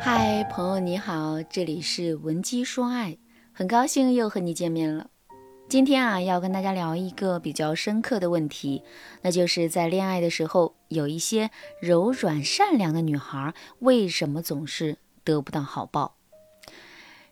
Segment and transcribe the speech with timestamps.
[0.00, 3.18] 嗨，朋友你好，这里是文姬说爱，
[3.52, 5.10] 很高兴又和你见面了。
[5.68, 8.84] 今天啊，要跟大家聊一个比较深刻的问题，
[9.22, 11.50] 那就是在恋爱的时候，有一些
[11.82, 16.16] 柔软善良的女孩，为什么总是得不到好报？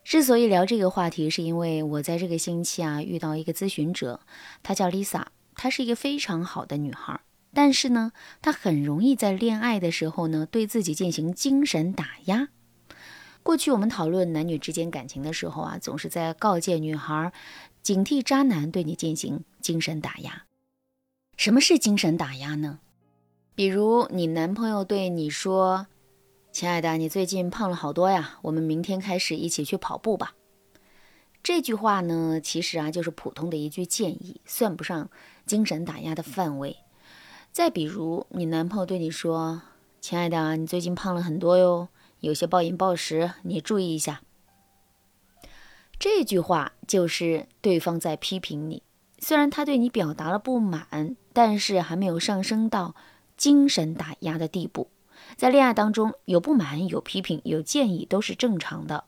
[0.03, 4.21] 之所以聊这个话题，是因为我在这个星期啊，遇到一个咨询者，
[4.65, 7.21] 她叫 Lisa，她是一个非常好的女孩。
[7.55, 8.13] 但是呢，
[8.43, 12.49] 她很容易在恋爱的时候呢，对自己进行精神打压。
[13.47, 17.33] 过去我们讨论男女之间感情的时候啊，总是在告诫女孩，
[17.81, 20.47] 警惕渣男对你进行精神打压。
[21.37, 22.81] 什么是精神打压呢？
[23.55, 25.87] 比如你男朋友对你说
[26.51, 30.35] ：“亲爱的，你最近胖了好多呀，我们明天开始一起去跑步吧。”
[31.41, 35.09] 这句话呢，其实啊就是普通的一句建议，算不上
[35.47, 36.79] 精神打压的范围。
[37.53, 39.63] 再比如，你男朋友对你说
[40.03, 41.87] ：“亲爱的，你最近胖了很多哟，
[42.21, 44.23] 有些暴饮暴食，你注意一下。”
[45.99, 48.83] 这句话就是对方在批评你。
[49.19, 52.95] 虽然他对你表达了不满，但是还没有上升到
[53.37, 54.91] 精神打压的地步。
[55.37, 59.05] 在恋爱当中，有不满、有批评、有建议都是正常的。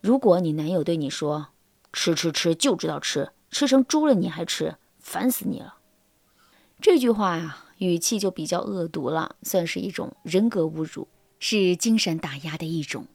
[0.00, 1.48] 如果你男友对你说
[1.92, 5.76] ：“吃吃吃，就知道吃，吃成猪了你还吃，烦死你了。”
[6.80, 7.62] 这句话呀。
[7.78, 11.06] 语气就比较恶毒了，算是一种人格侮辱，
[11.38, 13.06] 是精神打压的一种。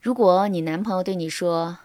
[0.00, 1.78] 如果你男朋友对你说：“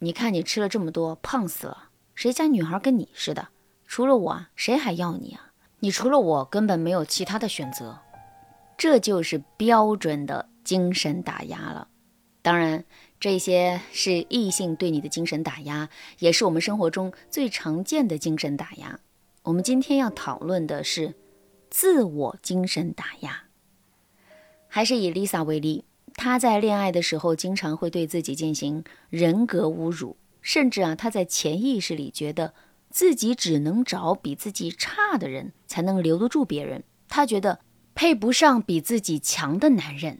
[0.00, 3.48] 你看你吃了这么多，胖死了，谁家女孩跟你似的？
[3.86, 5.52] 除了我，谁还要你啊？
[5.80, 8.00] 你除了我根本没有其他的选择。”
[8.76, 11.88] 这就是标准的精神打压了。
[12.42, 12.84] 当然，
[13.18, 18.98] 这些是异性对你的精神打压，也是我们生活中最常见的精神打压。
[19.44, 21.14] 我们今天要讨论的是。
[21.70, 23.43] 自我精神打压，
[24.74, 25.84] 还是以 Lisa 为例，
[26.16, 32.54] 她在恋爱的时候经常会对自己进行人格侮辱，甚至啊，她在潜意识里觉得
[32.90, 37.60] 自己只能找比自己差的人才能留得住别人，她觉得
[37.94, 40.18] 配不上比自己强的男人。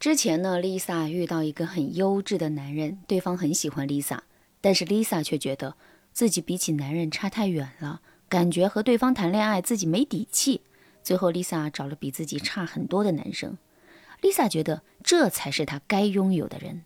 [0.00, 4.20] 之前呢，Lisa 遇到一个很优质的男人，对方很喜欢 Lisa，
[4.62, 5.74] 但是 Lisa 却觉得
[6.14, 8.00] 自己比起男人差太远了，
[8.30, 10.62] 感觉和对方谈恋爱自己没底气。
[11.02, 13.58] 最后，Lisa 找了比自己差很多的男生。
[14.22, 16.84] Lisa 觉得这才是她该拥有的人。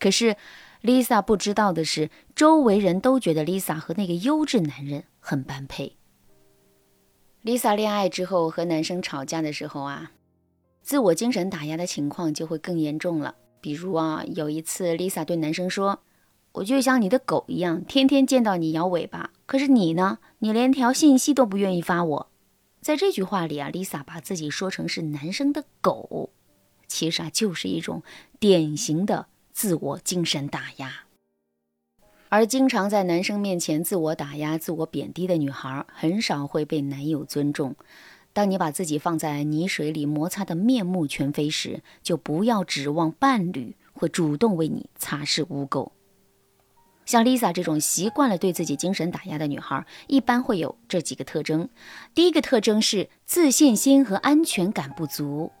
[0.00, 0.36] 可是
[0.82, 5.96] ，Lisa 不知道的是，周围人都觉得 Lisa 和那个优质男人很般配。
[7.44, 10.12] Lisa 恋爱之后和男生吵架的时候啊，
[10.82, 13.36] 自我精神打压的情况就会更严重了。
[13.60, 16.00] 比如啊，有一次 Lisa 对男生说
[16.52, 19.30] ：“我就像你的狗一样，天天见到你摇尾巴。
[19.46, 20.18] 可是你呢？
[20.38, 22.28] 你连条信息都不愿意发我。”
[22.82, 26.30] 在这句话里啊，Lisa 把自己说成是男生的狗，
[26.92, 28.02] 其实啊就是一种
[28.38, 31.04] 典型的自我精神打压。
[32.28, 37.74] 而经常在男生面前自我打压、自我贬低的女孩，很少会被男友尊重。
[38.34, 45.90] 当你把自己放在泥水里摩擦的面目全非时，就不要指望伴侣会主动为你擦拭污垢。
[47.04, 51.68] 像 Lisa 这种习惯了对自己精神打压的女孩，一般会有这几个特征。
[52.14, 55.52] 第一个特征是自信心和安全感不足，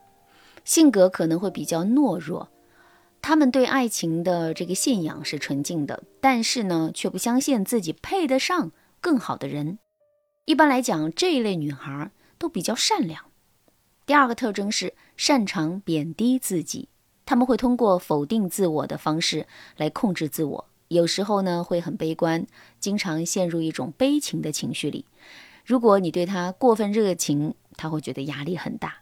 [0.64, 2.48] 性格可能会比较懦弱。
[3.20, 9.78] 他们对爱情的这个信仰是纯净的，但是呢，却不相信自己配得上更好的人。
[10.44, 13.26] 一般来讲，这一类女孩都比较善良。
[14.04, 16.88] 第二个特征是擅长贬低自己，
[17.24, 19.46] 他们会通过否定自我的方式
[19.76, 20.68] 来控制自我。
[20.88, 22.44] 有时候呢会很悲观，
[22.80, 25.06] 经常陷入一种悲情的情绪里。
[25.64, 29.01] 如果你对他过分热情，他会觉得压力很大。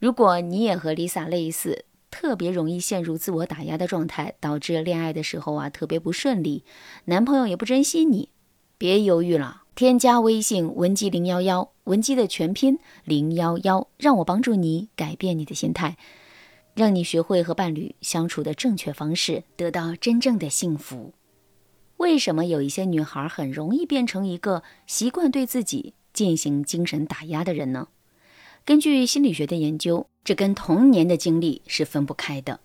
[0.00, 6.64] 如果你也和 Lisa 类似，特别容易陷入自我打压的状态，导致恋爱的时候啊特别不顺利，
[7.04, 8.30] 男朋友也不珍惜你，
[8.78, 15.98] 别犹豫了，添加微信文姬零幺幺，文姬的全拼零幺幺，让我帮助你改变你的心态。
[16.72, 21.12] 让你学会和伴侣相处的正确方式，得到真正的幸福。
[21.98, 27.88] 为什么有一些女孩很容易变成一个习惯对自己进行精神打压的人呢？
[28.64, 32.60] 根据心理学的研究，这跟童年的经历是分不开的。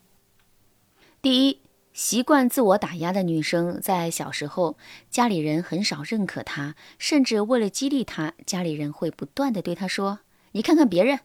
[1.22, 1.62] 第一，
[1.94, 4.78] 习惯自我打压的女生，在小时候
[5.10, 10.20] 家里人很少认可她，甚至为了激励她，家里人会不断的对她说
[10.54, 11.22] ：“你看看别人。”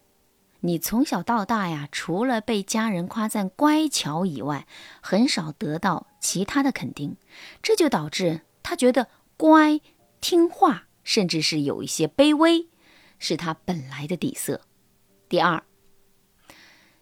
[0.63, 4.67] 你从小到大呀，除了被家人夸赞乖巧以外，
[5.01, 7.17] 很少得到其他的肯定，
[7.63, 9.81] 这就导致他觉得乖、
[10.21, 12.69] 听话，甚至是有一些卑微，
[13.21, 14.63] 是他本来的底色。
[15.29, 15.63] 第二，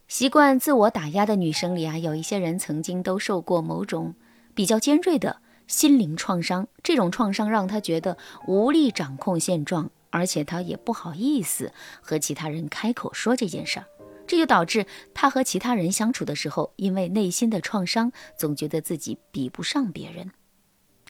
[0.07, 4.15] 习惯自我打压的女生里啊，有一些人曾经都受过某种
[4.55, 11.73] 比较尖锐的心灵创伤，这种创伤让她觉得无力掌控现状，而且她也不好意思
[12.03, 13.87] 和其他人开口说这件事儿，
[14.27, 20.33] 这就导致她和其他人相处的时候，因为内心的创伤，总觉得自己比不上别人。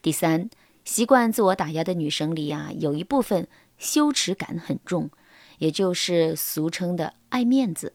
[0.03, 0.51] 第三，
[0.85, 5.11] 习惯自我打压的女生里啊，有一部分羞耻感很重，
[5.59, 7.95] 也就是俗称的爱面子。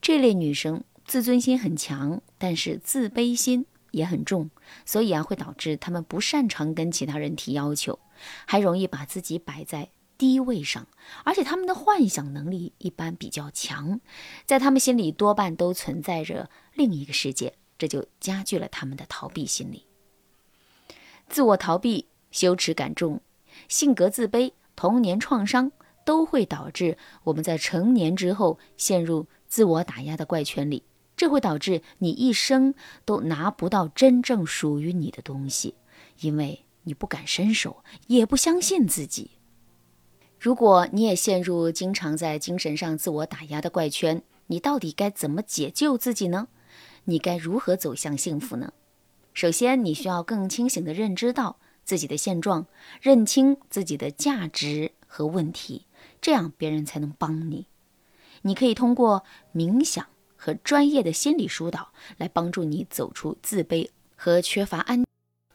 [0.00, 4.50] 这类女生自尊心很强，但是自卑心也很重，
[4.84, 7.98] 所以啊，会导致她们不擅长跟其他人提要求，
[8.46, 10.86] 还容易把自己摆在低位上，
[11.24, 14.00] 而且她们的幻想能力一般比较强，
[14.44, 19.84] 在她们心里多半都存在着另一个世界，这就加剧了她们的逃避心理。
[21.28, 23.20] 自我逃避、羞耻感重、
[23.68, 25.72] 性格自卑、童年创伤，
[26.04, 29.26] 都会导致我们在成年之后陷入。
[29.48, 30.84] 自我打压的怪圈里，
[31.16, 35.74] 这会导致你一生都拿不到真正属于你的东西，
[36.20, 39.32] 因为你不敢伸手，也不相信自己。
[40.38, 46.46] 如果你也陷入经常在精神上自我打压的怪圈，你到底该怎么解救自己呢？
[47.04, 48.72] 你该如何走向幸福呢？
[49.34, 51.58] 首先，你需要更清醒地认知到
[51.88, 52.66] 自己的现状，
[53.00, 55.86] 认清自己的价值和问题，
[56.20, 57.64] 这样别人才能帮你。
[58.42, 59.24] 你可以通过
[59.54, 60.06] 冥想
[60.36, 61.88] 和专业的心理疏导
[62.18, 65.06] 来帮助你走出自卑和缺乏安，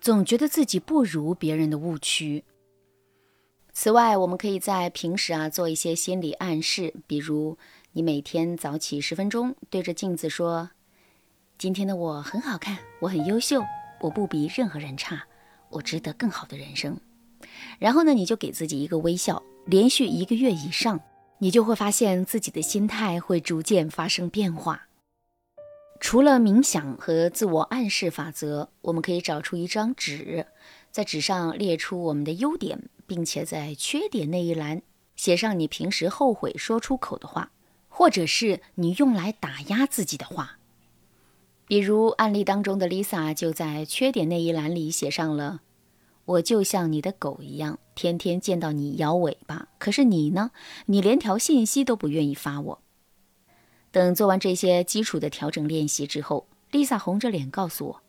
[0.01, 2.43] 总觉得自己不如别人的误区。
[3.71, 7.59] 此外，我们可以在平时啊做一些心理暗示，比如
[7.91, 10.71] 你每天早起十分钟，对着镜子说
[11.59, 13.61] ：“今天的我很好看，我很优秀，
[14.01, 15.27] 我不比任何人差，
[15.73, 16.97] 我值得更好的人生。”
[17.77, 20.99] 然后呢，你就给自己一个微笑，连续一个月以上。
[21.39, 24.87] 你就会发现自己的心态会逐渐发生变化。
[25.99, 30.47] 除了冥想和自我暗示法则，我们可以找出一张纸，
[30.89, 34.83] 在纸上列出我们的优点，并且在缺点那一栏
[35.17, 37.51] 写上你平时后悔说出口的话，
[37.89, 40.59] 或者是你用来打压自己的话。
[41.65, 45.61] 比如案例当中的 Lisa 就在缺点那一栏里写上了。
[46.25, 49.67] 我就像你的狗一样，天天见到你摇尾巴。
[49.77, 50.51] 可是你呢？
[50.85, 52.81] 你连条信息都不愿意发我。
[53.91, 58.01] 等做完这些基础的调整练习之后，Lisa 红着脸告诉我：“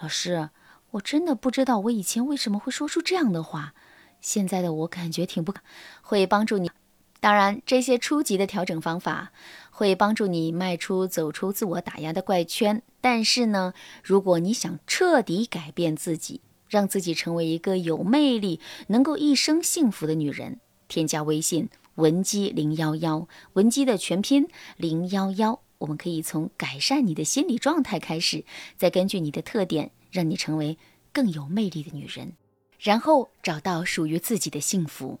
[0.00, 0.50] 老师，
[0.90, 3.74] 我真的不知道我以前为什么会说出这样的话。
[4.20, 5.54] 现在的我感觉挺不
[6.02, 6.68] 会帮助你。
[7.20, 9.32] 当然，这些初级的调整方法
[9.70, 12.82] 会帮助你迈出走出自我打压的怪圈。
[13.00, 13.74] 但是呢，
[14.04, 20.60] 如果你想彻底改变自己，让自己成为一个有魅力、能够一生幸福的女人。
[20.86, 25.60] 添加微信文姬零幺幺，文姬的全拼零幺幺。
[25.78, 28.44] 我们可以从改善你的心理状态开始，
[28.76, 30.78] 再根据你的特点，让你成为
[31.12, 32.32] 更有魅力的女人，
[32.78, 35.20] 然后找到属于自己的幸福。